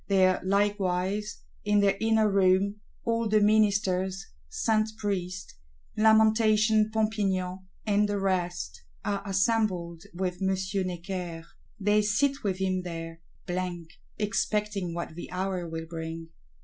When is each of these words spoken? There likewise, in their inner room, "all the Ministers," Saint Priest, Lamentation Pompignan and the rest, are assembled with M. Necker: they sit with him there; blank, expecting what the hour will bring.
There 0.07 0.41
likewise, 0.43 1.41
in 1.63 1.79
their 1.81 1.95
inner 1.99 2.27
room, 2.27 2.77
"all 3.05 3.29
the 3.29 3.39
Ministers," 3.39 4.25
Saint 4.49 4.89
Priest, 4.97 5.53
Lamentation 5.95 6.89
Pompignan 6.89 7.67
and 7.85 8.09
the 8.09 8.19
rest, 8.19 8.81
are 9.05 9.21
assembled 9.27 10.01
with 10.11 10.41
M. 10.41 10.57
Necker: 10.87 11.45
they 11.79 12.01
sit 12.01 12.43
with 12.43 12.57
him 12.57 12.81
there; 12.81 13.21
blank, 13.45 13.89
expecting 14.17 14.95
what 14.95 15.13
the 15.13 15.29
hour 15.29 15.69
will 15.69 15.85
bring. 15.87 16.29